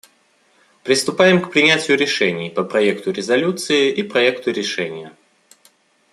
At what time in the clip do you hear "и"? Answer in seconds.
3.93-4.01